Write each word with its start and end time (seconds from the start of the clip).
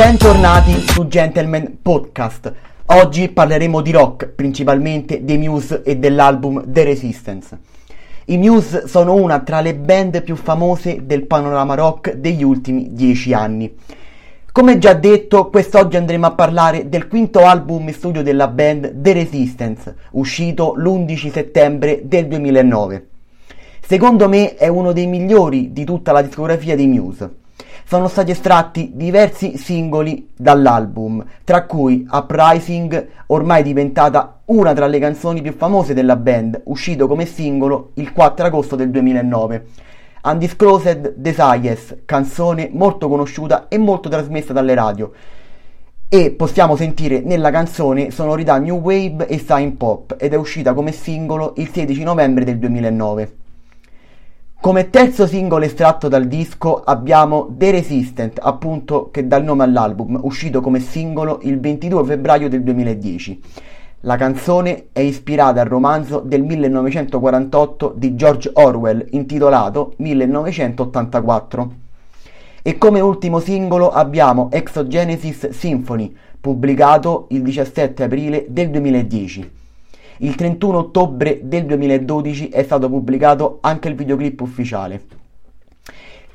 Bentornati 0.00 0.88
su 0.88 1.08
Gentleman 1.08 1.76
Podcast. 1.82 2.50
Oggi 2.86 3.28
parleremo 3.28 3.82
di 3.82 3.90
rock, 3.90 4.28
principalmente 4.28 5.26
dei 5.26 5.36
Muse 5.36 5.82
e 5.82 5.98
dell'album 5.98 6.64
The 6.72 6.84
Resistance. 6.84 7.58
I 8.24 8.38
Muse 8.38 8.88
sono 8.88 9.12
una 9.12 9.40
tra 9.40 9.60
le 9.60 9.74
band 9.74 10.22
più 10.22 10.36
famose 10.36 11.04
del 11.04 11.26
panorama 11.26 11.74
rock 11.74 12.14
degli 12.14 12.42
ultimi 12.42 12.94
dieci 12.94 13.34
anni. 13.34 13.74
Come 14.50 14.78
già 14.78 14.94
detto, 14.94 15.50
quest'oggi 15.50 15.98
andremo 15.98 16.24
a 16.24 16.32
parlare 16.32 16.88
del 16.88 17.06
quinto 17.06 17.40
album 17.40 17.86
in 17.86 17.92
studio 17.92 18.22
della 18.22 18.48
band 18.48 19.02
The 19.02 19.12
Resistance, 19.12 19.96
uscito 20.12 20.72
l'11 20.78 21.30
settembre 21.30 22.00
del 22.04 22.26
2009. 22.26 23.08
Secondo 23.86 24.30
me 24.30 24.54
è 24.54 24.66
uno 24.66 24.92
dei 24.92 25.06
migliori 25.06 25.74
di 25.74 25.84
tutta 25.84 26.10
la 26.10 26.22
discografia 26.22 26.74
dei 26.74 26.86
Muse 26.86 27.39
sono 27.90 28.06
stati 28.06 28.30
estratti 28.30 28.92
diversi 28.94 29.56
singoli 29.56 30.30
dall'album, 30.36 31.24
tra 31.42 31.64
cui 31.64 32.06
Uprising, 32.08 33.08
ormai 33.26 33.64
diventata 33.64 34.42
una 34.44 34.72
tra 34.74 34.86
le 34.86 35.00
canzoni 35.00 35.42
più 35.42 35.52
famose 35.54 35.92
della 35.92 36.14
band, 36.14 36.60
uscito 36.66 37.08
come 37.08 37.26
singolo 37.26 37.90
il 37.94 38.12
4 38.12 38.46
agosto 38.46 38.76
del 38.76 38.90
2009. 38.90 39.66
Undisclosed 40.22 41.14
Desires, 41.16 42.02
canzone 42.04 42.70
molto 42.72 43.08
conosciuta 43.08 43.66
e 43.66 43.76
molto 43.76 44.08
trasmessa 44.08 44.52
dalle 44.52 44.74
radio. 44.74 45.10
E 46.08 46.30
possiamo 46.30 46.76
sentire 46.76 47.18
nella 47.18 47.50
canzone 47.50 48.12
sonorità 48.12 48.56
new 48.58 48.78
wave 48.78 49.26
e 49.26 49.40
sign 49.40 49.70
pop 49.70 50.14
ed 50.16 50.32
è 50.32 50.36
uscita 50.36 50.74
come 50.74 50.92
singolo 50.92 51.54
il 51.56 51.68
16 51.72 52.04
novembre 52.04 52.44
del 52.44 52.60
2009. 52.60 53.49
Come 54.60 54.90
terzo 54.90 55.26
singolo 55.26 55.64
estratto 55.64 56.08
dal 56.08 56.26
disco 56.26 56.82
abbiamo 56.84 57.48
The 57.56 57.70
Resistant, 57.70 58.38
appunto 58.42 59.08
che 59.10 59.26
dà 59.26 59.38
il 59.38 59.44
nome 59.44 59.64
all'album, 59.64 60.20
uscito 60.22 60.60
come 60.60 60.80
singolo 60.80 61.38
il 61.44 61.58
22 61.58 62.04
febbraio 62.04 62.50
del 62.50 62.62
2010. 62.62 63.40
La 64.00 64.16
canzone 64.16 64.88
è 64.92 65.00
ispirata 65.00 65.62
al 65.62 65.66
romanzo 65.66 66.20
del 66.20 66.42
1948 66.42 67.94
di 67.96 68.14
George 68.14 68.50
Orwell 68.52 69.06
intitolato 69.12 69.94
1984. 69.96 71.72
E 72.60 72.76
come 72.76 73.00
ultimo 73.00 73.38
singolo 73.38 73.90
abbiamo 73.90 74.50
Exogenesis 74.52 75.48
Symphony, 75.48 76.14
pubblicato 76.38 77.28
il 77.30 77.40
17 77.40 78.02
aprile 78.02 78.44
del 78.50 78.68
2010. 78.68 79.59
Il 80.22 80.34
31 80.34 80.76
ottobre 80.76 81.40
del 81.44 81.64
2012 81.64 82.50
è 82.50 82.62
stato 82.62 82.90
pubblicato 82.90 83.56
anche 83.62 83.88
il 83.88 83.94
videoclip 83.94 84.38
ufficiale. 84.42 85.02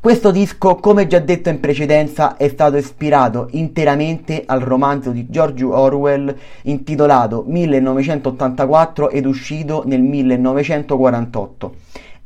Questo 0.00 0.30
disco, 0.30 0.76
come 0.76 1.06
già 1.06 1.18
detto 1.18 1.50
in 1.50 1.60
precedenza, 1.60 2.38
è 2.38 2.48
stato 2.48 2.78
ispirato 2.78 3.48
interamente 3.50 4.42
al 4.46 4.60
romanzo 4.60 5.10
di 5.10 5.28
George 5.28 5.64
Orwell 5.64 6.34
intitolato 6.62 7.44
1984 7.46 9.10
ed 9.10 9.26
uscito 9.26 9.82
nel 9.84 10.00
1948. 10.00 11.74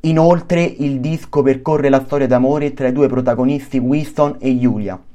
Inoltre 0.02 0.62
il 0.62 1.00
disco 1.00 1.42
percorre 1.42 1.88
la 1.88 2.04
storia 2.04 2.28
d'amore 2.28 2.72
tra 2.72 2.86
i 2.86 2.92
due 2.92 3.08
protagonisti 3.08 3.78
Winston 3.78 4.36
e 4.38 4.56
Julia. 4.56 5.07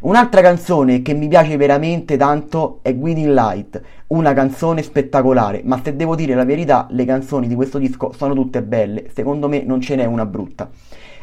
Un'altra 0.00 0.40
canzone 0.40 1.02
che 1.02 1.12
mi 1.12 1.26
piace 1.26 1.56
veramente 1.56 2.16
tanto 2.16 2.78
è 2.82 2.94
Guiding 2.94 3.32
Light, 3.32 3.82
una 4.08 4.32
canzone 4.32 4.82
spettacolare, 4.82 5.62
ma 5.64 5.80
se 5.82 5.96
devo 5.96 6.14
dire 6.14 6.36
la 6.36 6.44
verità, 6.44 6.86
le 6.90 7.04
canzoni 7.04 7.48
di 7.48 7.56
questo 7.56 7.78
disco 7.78 8.12
sono 8.12 8.32
tutte 8.32 8.62
belle, 8.62 9.10
secondo 9.12 9.48
me 9.48 9.64
non 9.64 9.80
ce 9.80 9.96
n'è 9.96 10.04
una 10.04 10.24
brutta. 10.24 10.70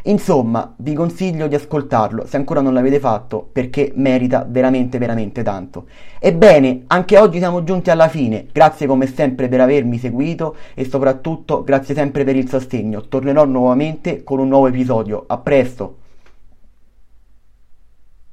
Insomma, 0.07 0.73
vi 0.79 0.93
consiglio 0.93 1.47
di 1.47 1.55
ascoltarlo 1.55 2.25
se 2.27 2.35
ancora 2.35 2.59
non 2.59 2.73
l'avete 2.73 2.99
fatto 2.99 3.47
perché 3.49 3.93
merita 3.95 4.45
veramente 4.47 4.97
veramente 4.97 5.41
tanto. 5.41 5.85
Ebbene, 6.19 6.83
anche 6.87 7.17
oggi 7.17 7.37
siamo 7.37 7.63
giunti 7.63 7.89
alla 7.91 8.09
fine. 8.09 8.45
Grazie 8.51 8.87
come 8.87 9.07
sempre 9.07 9.47
per 9.47 9.61
avermi 9.61 9.97
seguito 9.97 10.57
e 10.73 10.83
soprattutto 10.83 11.63
grazie 11.63 11.95
sempre 11.95 12.25
per 12.25 12.35
il 12.35 12.49
sostegno. 12.49 13.07
Tornerò 13.07 13.45
nuovamente 13.45 14.23
con 14.23 14.39
un 14.39 14.49
nuovo 14.49 14.67
episodio. 14.67 15.23
A 15.27 15.37
presto! 15.37 16.03